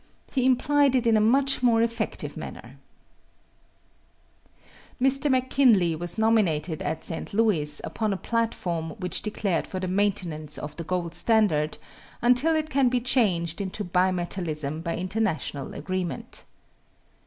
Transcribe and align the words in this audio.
He 0.33 0.47
implied 0.47 0.95
it 0.95 1.05
in 1.05 1.15
a 1.15 1.21
much 1.21 1.61
more 1.61 1.83
effective 1.83 2.35
manner: 2.35 2.79
Mr. 4.99 5.29
McKinley 5.29 5.95
was 5.95 6.17
nominated 6.17 6.81
at 6.81 7.03
St. 7.03 7.35
Louis 7.35 7.79
upon 7.83 8.11
a 8.11 8.17
platform 8.17 8.95
which 8.97 9.21
declared 9.21 9.67
for 9.67 9.79
the 9.79 9.87
maintenance 9.87 10.57
of 10.57 10.75
the 10.77 10.83
gold 10.83 11.13
standard 11.13 11.77
until 12.19 12.55
it 12.55 12.71
can 12.71 12.89
be 12.89 12.99
changed 12.99 13.61
into 13.61 13.83
bimetallism 13.83 14.81
by 14.81 14.97
international 14.97 15.75
agreement. 15.75 16.45